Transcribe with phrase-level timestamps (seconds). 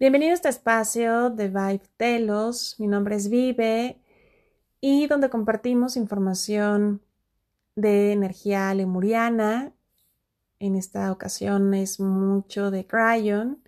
[0.00, 2.76] Bienvenido a este espacio de Vibe Telos.
[2.78, 4.00] Mi nombre es Vive
[4.80, 7.02] y donde compartimos información
[7.76, 9.74] de energía lemuriana.
[10.58, 13.62] En esta ocasión es mucho de Cryon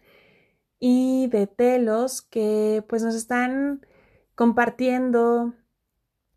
[0.81, 3.87] y de Telos que pues nos están
[4.35, 5.53] compartiendo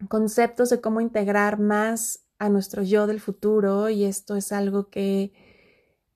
[0.09, 5.31] conceptos de cómo integrar más a nuestro yo del futuro y esto es algo que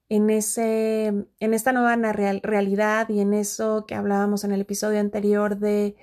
[0.09, 5.57] en, ese, en esta nueva realidad y en eso que hablábamos en el episodio anterior
[5.57, 5.95] de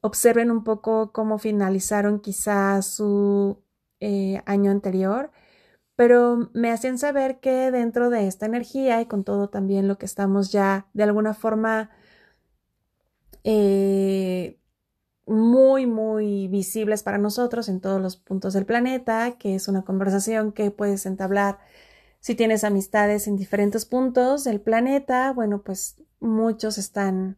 [0.00, 3.62] observen un poco cómo finalizaron quizás su
[4.00, 5.32] eh, año anterior,
[5.96, 10.06] pero me hacían saber que dentro de esta energía y con todo también lo que
[10.06, 11.90] estamos ya de alguna forma
[13.44, 14.58] eh,
[15.26, 20.52] muy, muy visibles para nosotros en todos los puntos del planeta, que es una conversación
[20.52, 21.58] que puedes entablar
[22.20, 25.32] si tienes amistades en diferentes puntos del planeta.
[25.32, 27.36] Bueno, pues muchos están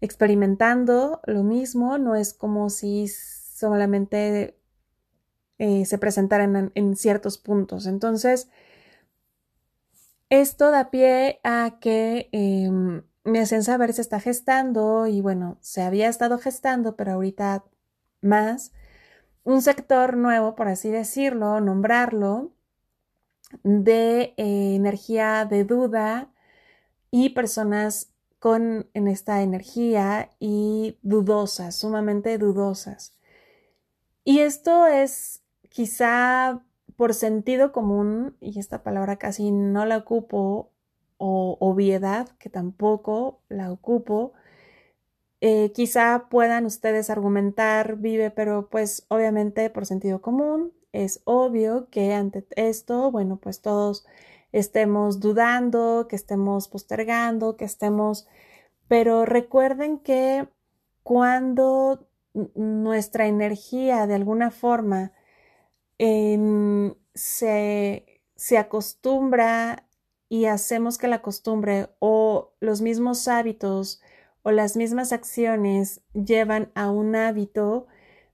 [0.00, 4.56] experimentando lo mismo, no es como si solamente
[5.58, 7.86] eh, se presentaran en, ciertos puntos.
[7.86, 8.48] Entonces,
[10.30, 15.82] esto da pie a que em, me hacen saber se está gestando y bueno, se
[15.82, 17.64] había estado gestando, pero ahorita
[18.20, 18.72] más,
[19.44, 22.52] un sector nuevo, por así decirlo, nombrarlo,
[23.62, 26.30] de eh, energía de duda
[27.10, 33.16] y personas con en esta energía y dudosas, sumamente dudosas.
[34.24, 36.62] Y esto es quizá
[36.96, 40.72] por sentido común, y esta palabra casi no la ocupo
[41.18, 44.32] o obviedad, que tampoco la ocupo.
[45.40, 52.12] Eh, quizá puedan ustedes argumentar, vive, pero pues obviamente por sentido común es obvio que
[52.14, 54.04] ante esto, bueno, pues todos
[54.52, 58.26] estemos dudando, que estemos postergando, que estemos,
[58.88, 60.48] pero recuerden que
[61.02, 62.08] cuando
[62.54, 65.12] nuestra energía de alguna forma
[65.98, 69.87] em, se, se acostumbra
[70.28, 74.00] y hacemos que la costumbre o los mismos hábitos
[74.42, 77.86] o las mismas acciones llevan a un hábito,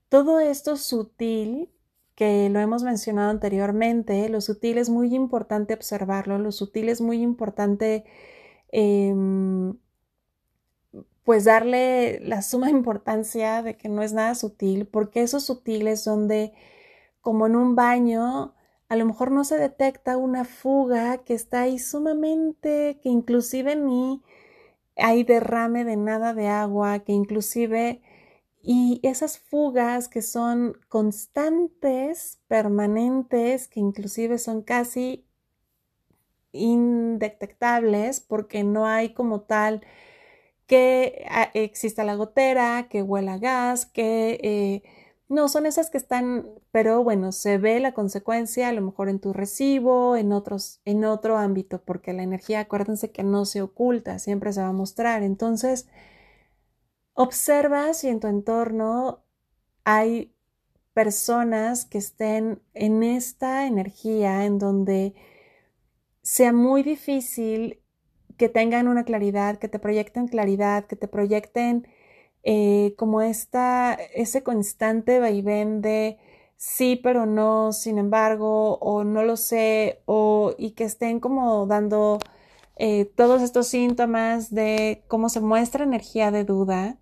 [0.08, 1.70] todo esto sutil,
[2.14, 7.22] que lo hemos mencionado anteriormente, lo sutil es muy importante observarlo, lo sutil es muy
[7.22, 8.04] importante
[8.70, 9.76] em,
[11.24, 16.52] pues darle la suma importancia de que no es nada sutil, porque esos sutiles donde
[17.20, 18.54] como en un baño
[18.94, 24.22] a lo mejor no se detecta una fuga que está ahí sumamente, que inclusive ni
[24.96, 28.02] hay derrame de nada de agua, que inclusive
[28.62, 35.26] y esas fugas que son constantes, permanentes, que inclusive son casi
[36.52, 39.84] indetectables porque no hay como tal
[40.68, 44.82] que ah, exista la gotera, que huela gas, que eh,
[45.28, 49.20] no, son esas que están, pero bueno, se ve la consecuencia a lo mejor en
[49.20, 54.18] tu recibo, en otros, en otro ámbito, porque la energía, acuérdense que no se oculta,
[54.18, 55.22] siempre se va a mostrar.
[55.22, 55.86] Entonces,
[57.14, 59.24] observa si en tu entorno
[59.84, 60.34] hay
[60.92, 65.14] personas que estén en esta energía en donde
[66.22, 67.80] sea muy difícil
[68.36, 71.86] que tengan una claridad, que te proyecten claridad, que te proyecten
[72.44, 76.18] eh, como esta, ese constante vaivén de
[76.56, 82.18] sí, pero no, sin embargo, o no lo sé, o y que estén como dando
[82.76, 86.98] eh, todos estos síntomas de cómo se muestra energía de duda.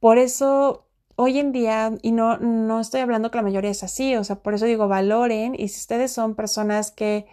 [0.00, 0.86] Por eso
[1.16, 4.36] hoy en día, y no, no estoy hablando que la mayoría es así, o sea,
[4.42, 7.26] por eso digo, valoren, y si ustedes son personas que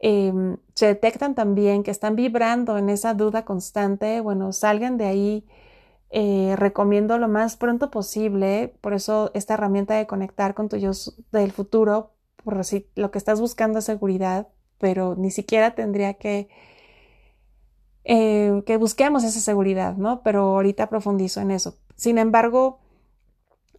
[0.00, 5.46] em, se detectan también, que están vibrando en esa duda constante, bueno, salgan de ahí.
[6.10, 10.90] Eh, recomiendo lo más pronto posible, por eso esta herramienta de conectar con tu yo
[11.30, 12.12] del futuro,
[12.44, 14.48] por si lo que estás buscando es seguridad,
[14.78, 16.48] pero ni siquiera tendría que
[18.04, 20.22] eh, que busquemos esa seguridad, ¿no?
[20.22, 21.78] Pero ahorita profundizo en eso.
[21.96, 22.80] Sin embargo,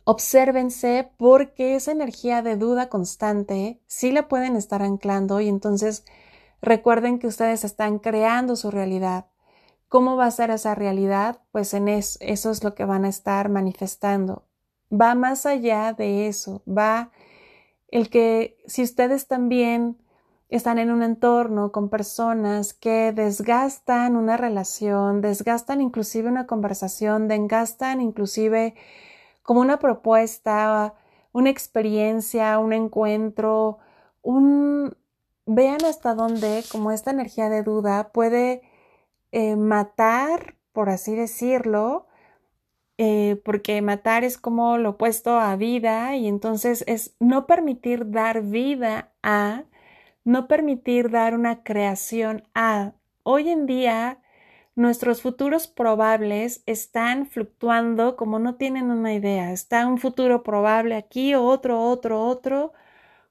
[0.04, 6.06] obsérvense porque esa energía de duda constante sí la pueden estar anclando y entonces
[6.62, 9.31] recuerden que ustedes están creando su realidad.
[9.92, 11.42] ¿Cómo va a ser esa realidad?
[11.52, 14.46] Pues en eso, eso es lo que van a estar manifestando.
[14.90, 17.12] Va más allá de eso, va
[17.90, 19.98] el que si ustedes también
[20.48, 28.00] están en un entorno con personas que desgastan una relación, desgastan inclusive una conversación, desgastan
[28.00, 28.76] inclusive
[29.44, 30.94] como una propuesta,
[31.34, 33.80] una experiencia, un encuentro,
[34.22, 34.96] un...
[35.46, 38.71] Vean hasta dónde como esta energía de duda puede
[39.32, 42.08] eh, matar, por así decirlo,
[42.98, 48.44] eh, porque matar es como lo opuesto a vida y entonces es no permitir dar
[48.44, 49.66] vida a
[50.24, 52.94] no permitir dar una creación a.
[53.24, 54.20] Hoy en día,
[54.76, 59.52] nuestros futuros probables están fluctuando como no tienen una idea.
[59.52, 62.74] Está un futuro probable aquí, otro, otro, otro.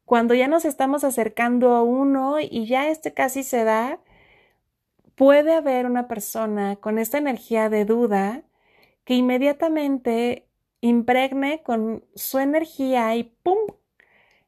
[0.05, 4.01] Cuando ya nos estamos acercando a uno y ya este casi se da,
[5.21, 8.43] puede haber una persona con esta energía de duda
[9.05, 10.49] que inmediatamente
[10.81, 13.59] impregne con su energía y ¡pum!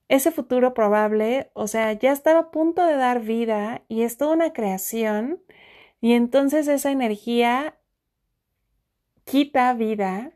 [0.09, 4.33] ese futuro probable, o sea, ya estaba a punto de dar vida y es toda
[4.33, 5.43] una creación
[6.01, 7.77] y entonces esa energía
[9.25, 10.33] quita vida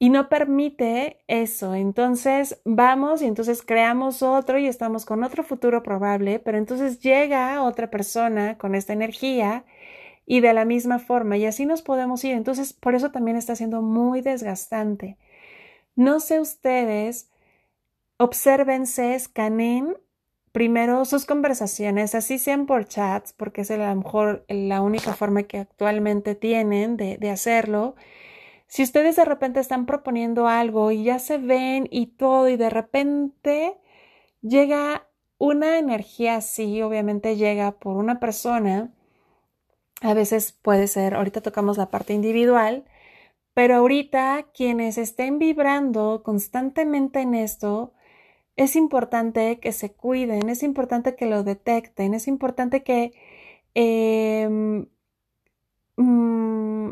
[0.00, 1.76] y no permite eso.
[1.76, 7.62] Entonces vamos y entonces creamos otro y estamos con otro futuro probable, pero entonces llega
[7.62, 9.64] otra persona con esta energía
[10.26, 12.34] y de la misma forma y así nos podemos ir.
[12.34, 15.18] Entonces por eso también está siendo muy desgastante.
[15.96, 17.30] No sé ustedes
[18.18, 19.96] obsérvense, escaneen
[20.52, 25.44] primero sus conversaciones, así sean por chats, porque es a lo mejor la única forma
[25.44, 27.94] que actualmente tienen de, de hacerlo.
[28.70, 32.70] Si ustedes de repente están proponiendo algo y ya se ven y todo y de
[32.70, 33.76] repente
[34.42, 35.08] llega
[35.38, 38.94] una energía así, obviamente llega por una persona,
[40.02, 42.84] a veces puede ser, ahorita tocamos la parte individual,
[43.54, 47.92] pero ahorita quienes estén vibrando constantemente en esto,
[48.54, 53.14] es importante que se cuiden, es importante que lo detecten, es importante que
[53.74, 54.86] em,
[55.96, 56.90] mm,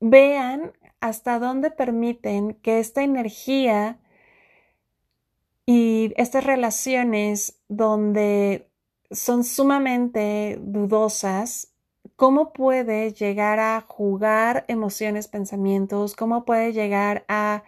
[0.00, 0.72] vean
[1.08, 3.98] hasta dónde permiten que esta energía
[5.64, 8.70] y estas relaciones donde
[9.10, 11.72] son sumamente dudosas,
[12.16, 17.62] cómo puede llegar a jugar emociones, pensamientos, cómo puede llegar a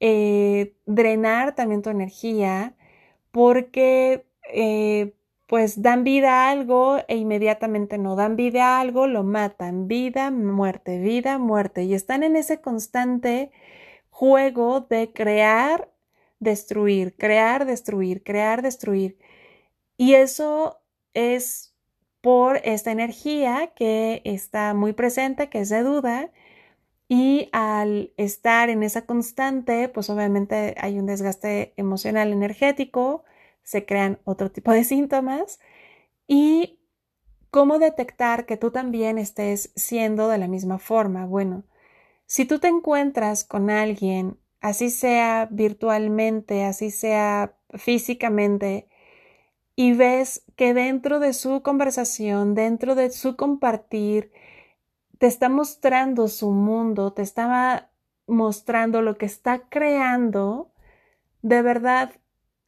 [0.00, 2.74] eh, drenar también tu energía
[3.30, 5.14] porque eh,
[5.46, 10.30] pues dan vida a algo e inmediatamente no dan vida a algo, lo matan, vida,
[10.30, 13.50] muerte, vida, muerte y están en ese constante
[14.10, 15.90] juego de crear,
[16.40, 19.18] destruir, crear, destruir, crear, destruir.
[19.96, 20.80] Y eso
[21.14, 21.74] es
[22.20, 26.30] por esta energía que está muy presente, que es de duda,
[27.08, 33.24] y al estar en esa constante, pues obviamente hay un desgaste emocional energético,
[33.64, 35.58] se crean otro tipo de síntomas
[36.26, 36.80] y
[37.50, 41.26] cómo detectar que tú también estés siendo de la misma forma.
[41.26, 41.64] Bueno,
[42.26, 48.88] si tú te encuentras con alguien, así sea virtualmente, así sea físicamente,
[49.76, 54.32] y ves que dentro de su conversación, dentro de su compartir,
[55.18, 57.90] te está mostrando su mundo, te estaba
[58.26, 60.72] mostrando lo que está creando,
[61.42, 62.12] de verdad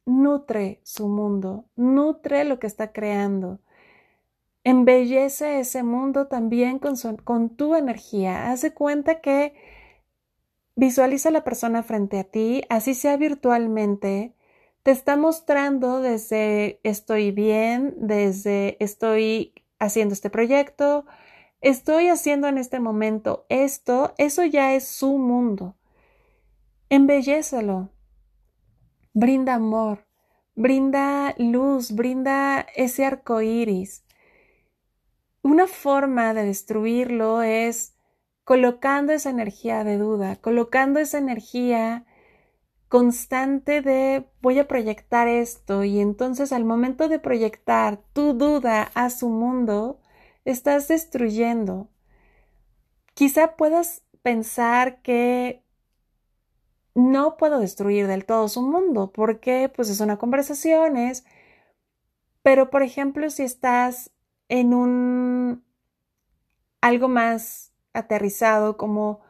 [0.07, 3.59] nutre su mundo, nutre lo que está creando.
[4.63, 8.51] Embellece ese mundo también con, tu energía.
[8.51, 9.53] Hace cuenta que
[10.75, 14.33] visualiza a la persona frente a ti, así sea virtualmente,
[14.83, 21.05] te está mostrando desde estoy bien, desde estoy haciendo este proyecto,
[21.61, 25.75] estoy haciendo en este momento esto, eso ya es su mundo.
[26.89, 27.89] Embellécelo.
[29.19, 30.05] Brinda amor,
[30.53, 34.05] brinda luz, brinda ese arco iris.
[35.41, 37.95] Una forma de destruirlo es
[38.43, 42.05] colocando esa energía de duda, colocando esa energía
[42.89, 49.09] constante de voy a proyectar esto y entonces al momento de proyectar tu duda a
[49.09, 49.99] su mundo,
[50.45, 51.89] estás destruyendo.
[53.15, 55.63] Quizá puedas pensar que
[56.97, 61.25] no puedo destruir del todo su mundo porque pues es una conversación, es,
[62.41, 64.11] pero por ejemplo si estás
[64.49, 65.63] en un
[66.81, 69.21] algo más aterrizado como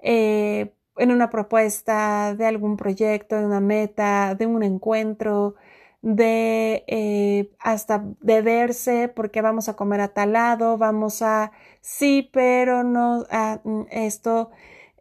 [0.00, 5.54] eh, en una propuesta de algún proyecto, de una meta, de un encuentro,
[6.02, 12.28] de eh, hasta de verse porque vamos a comer a tal lado, vamos a sí,
[12.32, 14.50] pero no a mm, esto.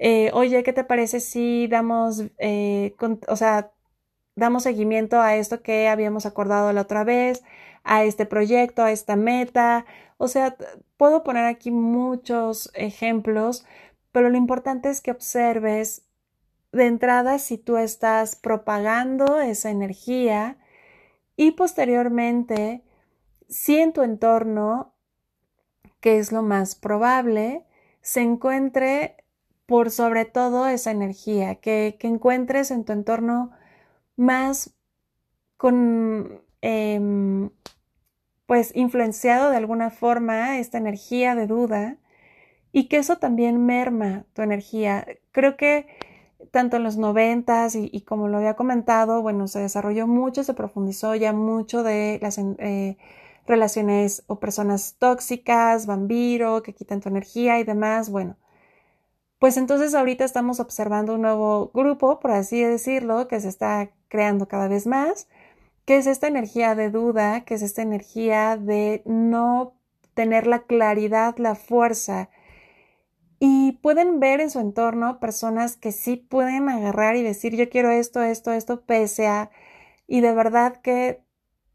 [0.03, 2.23] Eh, oye, ¿qué te parece si damos,
[3.27, 3.71] o sea,
[4.35, 7.43] damos seguimiento a esto que habíamos acordado la otra vez,
[7.83, 9.85] a este proyecto, a esta meta?
[10.17, 10.57] O sea,
[10.97, 13.63] puedo poner aquí muchos ejemplos,
[14.11, 16.07] pero lo importante es que observes
[16.71, 20.57] de entrada si tú estás propagando esa energía
[21.35, 22.83] y posteriormente
[23.49, 24.95] si en tu entorno,
[25.99, 27.67] que es lo más probable,
[28.01, 29.20] se encuentre
[29.65, 33.51] por sobre todo esa energía, que, encuentres en tu entorno
[34.17, 34.75] más
[35.57, 37.49] con em,
[38.45, 41.97] pues influenciado de alguna forma esta energía de duda
[42.71, 45.05] y que eso también merma tu energía.
[45.31, 45.87] Creo que
[46.51, 51.15] tanto en los noventas y, como lo había comentado, bueno, se desarrolló mucho, se profundizó
[51.15, 52.97] ya mucho de las eh,
[53.47, 58.09] relaciones o personas tóxicas, vampiro, que quitan tu energía y demás.
[58.09, 58.37] Bueno,
[59.41, 64.47] pues entonces ahorita estamos observando un nuevo grupo, por así decirlo, que se está creando
[64.47, 65.27] cada vez más
[65.85, 67.43] ¿Qué es esta energía de duda?
[67.43, 69.73] ¿Qué es esta energía de no
[70.13, 72.29] tener la claridad, la fuerza?
[73.39, 77.91] Y pueden ver en su entorno personas que sí pueden agarrar y decir yo quiero
[77.91, 79.51] esto, esto, esto, pese a...
[80.07, 81.23] Y de verdad que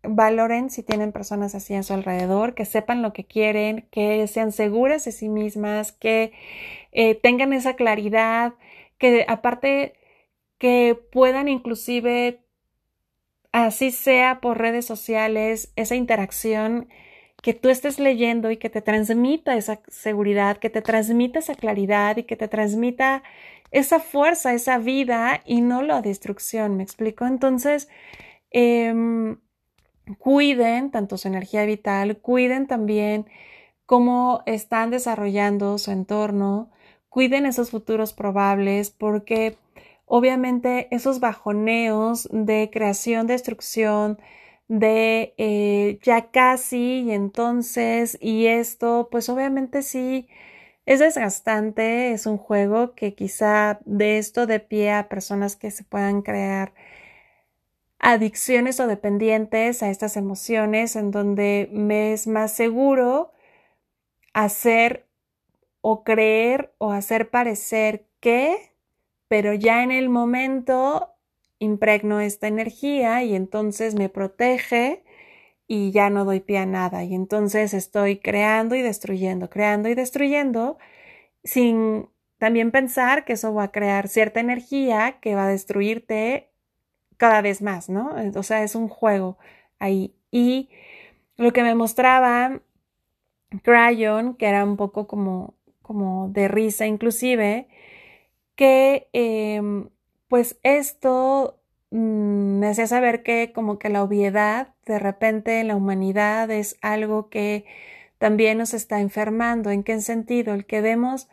[0.03, 4.53] valoren si tienen personas así a su alrededor, que sepan lo que quieren, que sean
[4.53, 6.33] seguras de sí mismas, que
[6.97, 8.55] eh, tengan esa claridad,
[8.99, 9.93] que aparte
[10.59, 12.41] que puedan inclusive
[13.53, 16.89] así sea por redes sociales, esa interacción
[17.43, 22.17] que tú estés leyendo y que te transmita esa seguridad, que te transmita esa claridad
[22.17, 23.23] y que te transmita
[23.73, 27.27] esa fuerza, esa vida y no la destrucción, ¿me explico?
[27.27, 27.89] Entonces,
[28.51, 29.39] em,
[30.19, 33.27] cuiden tanto su energía vital, cuiden también
[33.87, 36.71] cómo están desarrollando su entorno,
[37.17, 39.57] cuiden esos futuros probables porque
[40.05, 44.19] obviamente esos bajoneos de creación, destrucción,
[44.69, 50.29] de eh, ya casi y entonces y esto, pues obviamente sí
[50.85, 55.85] es desgastante, es un juego que quizá de esto de pie a personas que se
[55.85, 56.75] puedan crear
[57.99, 63.33] adicciones o dependientes a estas emociones en donde me es más seguro
[64.35, 65.06] hacer
[65.89, 68.73] o creer o hacer parecer que
[69.29, 71.15] pero ya en el momento
[71.61, 75.05] impregno esta energía y entonces me protege
[75.69, 79.95] y ya no doy pie a nada y entonces estoy creando y destruyendo, creando y
[79.95, 80.77] destruyendo
[81.45, 86.51] sin también pensar que eso va a crear cierta energía que va a destruirte
[87.17, 88.13] cada vez más, ¿no?
[88.35, 89.39] O sea, es un juego
[89.79, 90.17] ahí.
[90.33, 90.69] Y
[91.37, 92.61] lo que me mostraba
[93.63, 95.55] Crayon, que era un poco como,
[95.87, 97.69] como de risa inclusive,
[98.57, 99.89] que em,
[100.29, 105.77] pues esto mm, me hacía saber que como que la obviedad de repente en la
[105.77, 107.65] humanidad es algo que
[108.19, 109.71] también nos está enfermando.
[109.71, 110.55] ¿En qué sentido?
[110.55, 111.29] El que vemos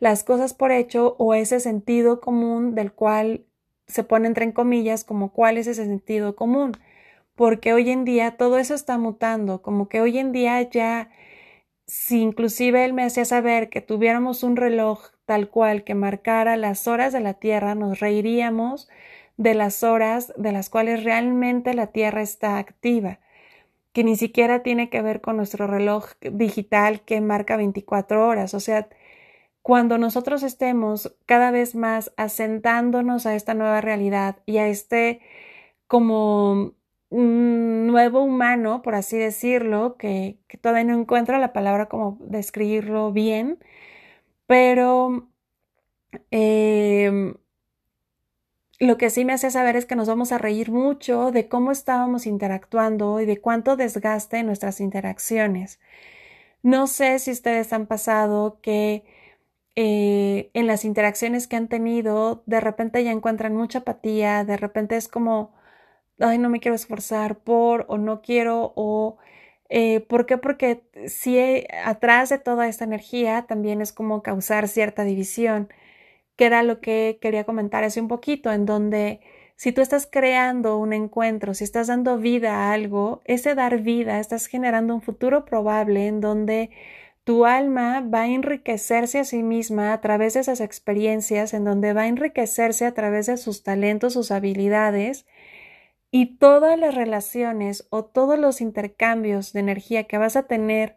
[0.00, 3.44] las cosas por hecho o ese sentido común del cual
[3.86, 6.72] se pone entre comillas como cuál es ese sentido común.
[7.34, 11.10] Porque hoy en día todo eso está mutando, como que hoy en día ya,
[11.88, 16.86] si inclusive él me hacía saber que tuviéramos un reloj tal cual que marcara las
[16.86, 18.88] horas de la Tierra, nos reiríamos
[19.38, 23.20] de las horas de las cuales realmente la Tierra está activa,
[23.92, 28.54] que ni siquiera tiene que ver con nuestro reloj digital que marca 24 horas.
[28.54, 28.88] O sea,
[29.62, 35.20] cuando nosotros estemos cada vez más asentándonos a esta nueva realidad y a este
[35.86, 36.74] como
[37.10, 43.58] nuevo humano, por así decirlo, que, todavía no encuentro la palabra como describirlo bien,
[44.46, 45.28] pero
[46.30, 47.34] em,
[48.78, 51.72] lo que sí me hace saber es que nos vamos a reír mucho de cómo
[51.72, 55.80] estábamos interactuando y de cuánto desgaste en nuestras interacciones.
[56.62, 59.04] No sé si ustedes han pasado que
[59.76, 64.96] eh, en las interacciones que han tenido, de repente ya encuentran mucha apatía, de repente
[64.96, 65.54] es como,
[66.20, 69.18] ay, no me quiero esforzar por, o no quiero, o,
[69.68, 70.38] eh, ¿por qué?
[70.38, 75.68] Porque si atrás de toda esta energía también es como causar cierta división,
[76.36, 79.20] que era lo que quería comentar hace un poquito, en donde
[79.56, 84.20] si tú estás creando un encuentro, si estás dando vida a algo, ese dar vida,
[84.20, 86.70] estás generando un futuro probable en donde
[87.24, 91.92] tu alma va a enriquecerse a sí misma a través de esas experiencias, en donde
[91.92, 95.26] va a enriquecerse a través de sus talentos, sus habilidades,
[96.10, 100.96] y todas las relaciones o todos los intercambios de energía que vas a tener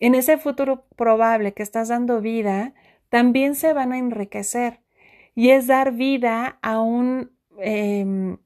[0.00, 2.74] en ese futuro probable que estás dando vida,
[3.08, 4.80] también se van a enriquecer.
[5.34, 8.38] Y es dar vida a, un, em,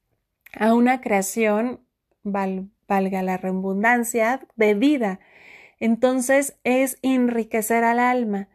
[0.58, 1.80] a una creación,
[2.22, 5.20] valga la redundancia, de vida
[5.80, 8.48] entonces es enriquecer al alma.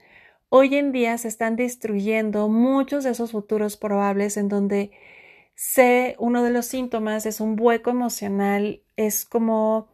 [0.50, 4.92] Hoy en día se están destruyendo muchos de esos futuros probables en donde
[5.56, 9.90] sé uno de los síntomas es un hueco emocional, es como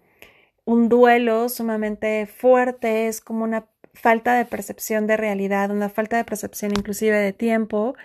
[0.65, 6.25] un duelo sumamente fuerte, es como una falta de percepción de realidad, una falta de
[6.25, 7.95] percepción inclusive de tiempo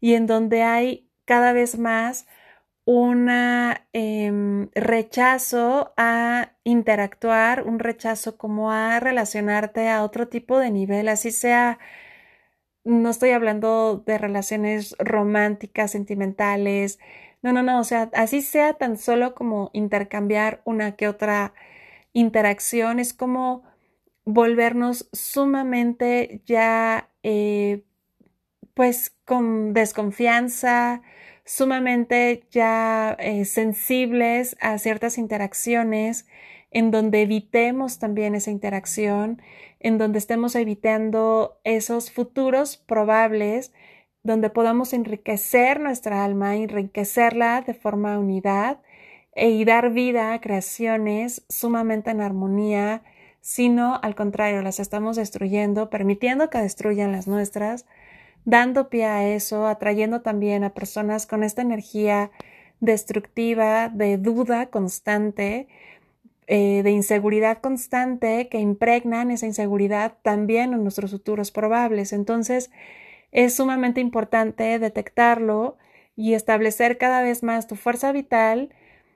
[0.00, 2.26] y en donde hay cada vez más
[2.86, 3.28] un
[3.92, 11.32] em, rechazo a interactuar, un rechazo como a relacionarte a otro tipo de nivel, así
[11.32, 11.78] sea,
[12.86, 16.98] no estoy hablando de relaciones románticas, sentimentales,
[17.42, 21.52] no, no, no, o sea, así sea tan solo como intercambiar una que otra
[22.12, 23.62] interacción, es como
[24.24, 27.84] volvernos sumamente ya, eh,
[28.74, 31.02] pues, con desconfianza,
[31.44, 36.26] sumamente ya eh, sensibles a ciertas interacciones,
[36.72, 39.40] en donde evitemos también esa interacción,
[39.80, 43.72] en donde estemos evitando esos futuros probables,
[44.22, 48.80] donde podamos enriquecer nuestra alma, enriquecerla de forma unidad
[49.34, 53.02] e, y dar vida a creaciones sumamente en armonía,
[53.40, 57.86] sino al contrario, las estamos destruyendo, permitiendo que destruyan las nuestras,
[58.44, 62.30] dando pie a eso, atrayendo también a personas con esta energía
[62.80, 65.68] destructiva, de duda constante,
[66.46, 72.12] eh, de inseguridad constante, que impregnan esa inseguridad también en nuestros futuros probables.
[72.12, 72.70] Entonces,
[73.32, 75.78] es sumamente importante detectarlo
[76.16, 78.74] y establecer cada vez más tu fuerza vital,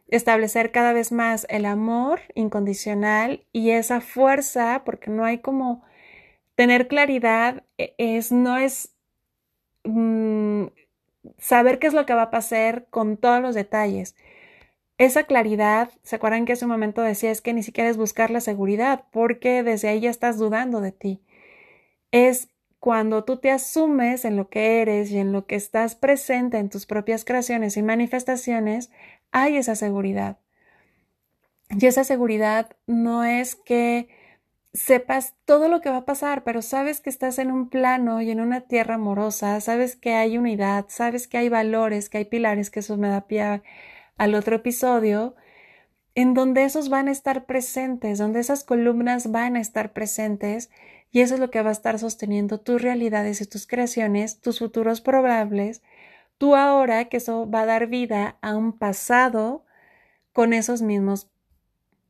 [0.09, 5.85] establecer cada vez más el amor incondicional y esa fuerza, porque no hay como
[6.57, 8.95] tener claridad, e, es, no es
[9.85, 10.67] Mm,
[11.39, 14.17] saber qué es lo que va a pasar con todos los detalles.
[15.01, 18.43] Esa claridad, ¿se acuerdan que hace un momento decía que ni siquiera es buscar la
[18.43, 21.23] seguridad, porque desde ahí ya estás dudando de ti?
[22.13, 26.59] Es cuando tú te asumes en lo que eres y en lo que estás presente
[26.59, 28.91] en tus propias creaciones y manifestaciones,
[29.33, 30.37] hay esa seguridad.
[31.71, 34.11] Y esa seguridad no es que
[34.75, 38.31] sepas todo lo que va a pasar, pero sabes que estás en un plano y
[38.31, 42.71] en una tierra amorosa, sabes que hay unidad, sabes que hay valores, que hay pilares,
[42.71, 43.63] que eso me da pie
[44.21, 45.35] al otro episodio,
[46.15, 50.71] en donde esos van a estar presentes, donde esas columnas van a estar presentes,
[51.11, 54.59] y eso es lo que va a estar sosteniendo tus realidades y tus creaciones, tus
[54.59, 55.83] futuros probables,
[56.39, 59.65] tú ahora que eso va a dar vida a un pasado
[60.33, 61.29] con esos mismos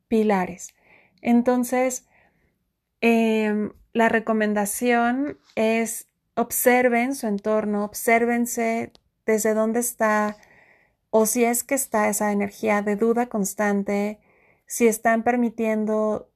[0.07, 0.75] pilares.
[1.21, 2.07] Entonces,
[3.01, 8.93] Em, la recomendación es observen su entorno, obsérvense
[9.25, 10.37] desde dónde está
[11.11, 14.19] o si es que está esa energía de duda constante,
[14.65, 16.29] si están permitiendo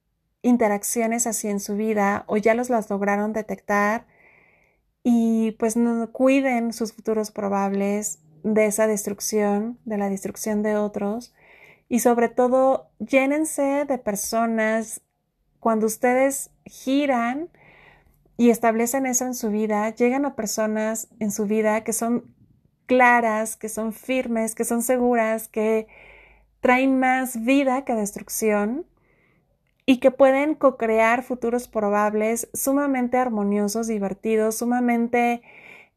[0.44, 4.06] interacciones así en su vida o ya los las lograron detectar
[5.02, 11.34] y pues no, cuiden sus futuros probables de esa destrucción, de la destrucción de otros.
[11.90, 15.02] Y sobre todo llénense de personas
[15.60, 17.50] cuando ustedes giran
[18.38, 22.35] y establecen eso en su vida, llegan a personas en su vida que son
[22.86, 25.88] claras, que son firmes, que son seguras, que
[26.62, 28.86] traen más vida que destrucción
[29.86, 35.42] y que pueden co-crear futuros probables sumamente armoniosos, divertidos, sumamente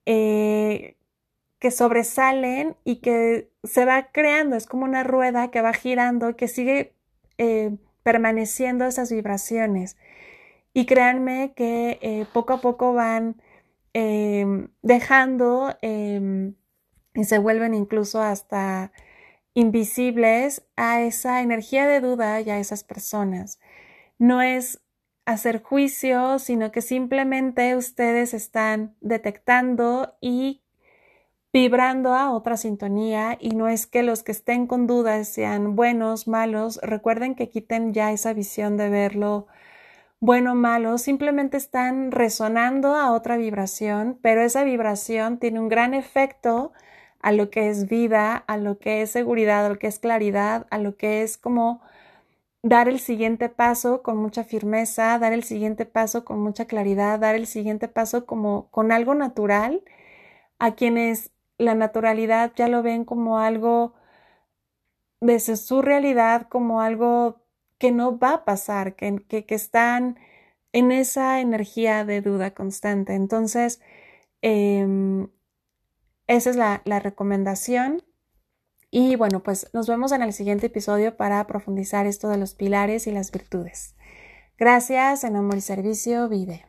[0.04, 0.96] eh,
[1.58, 6.48] que sobresalen y que se va creando, es como una rueda que va girando, que
[6.48, 6.92] sigue
[7.38, 9.96] eh, permaneciendo esas vibraciones.
[10.74, 13.40] Y créanme que eh, poco a poco van
[14.82, 16.54] dejando em,
[17.18, 18.92] y se vuelven incluso hasta
[19.52, 23.58] invisibles a esa energía de duda y a esas personas.
[24.18, 24.80] No es
[25.26, 30.62] hacer juicio, sino que simplemente ustedes están detectando y
[31.52, 36.28] vibrando a otra sintonía y no es que los que estén con dudas sean buenos,
[36.28, 39.48] malos, recuerden que quiten ya esa visión de verlo
[40.20, 46.72] bueno malo, simplemente están resonando a otra vibración, pero esa vibración tiene un gran efecto
[47.20, 50.66] a lo que es vida, a lo que es seguridad, a lo que es claridad,
[50.70, 51.82] a lo que es como
[52.62, 57.34] dar el siguiente paso con mucha firmeza, dar el siguiente paso con mucha claridad, dar
[57.34, 59.82] el siguiente paso como con algo natural
[60.58, 63.94] a quienes la naturalidad ya lo ven como algo
[65.20, 67.42] desde su realidad, como algo
[67.78, 70.18] que no va a pasar, que, que, están
[70.72, 73.14] en esa energía de duda constante.
[73.14, 73.80] Entonces,
[74.42, 75.28] em,
[76.28, 78.02] esa es la, recomendación.
[78.90, 83.06] Y bueno, pues nos vemos en el siguiente episodio para profundizar esto de los pilares
[83.06, 83.96] y las virtudes.
[84.56, 86.64] Gracias, en amor y servicio, vive.